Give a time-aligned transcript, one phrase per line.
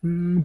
[0.00, 0.44] Boom.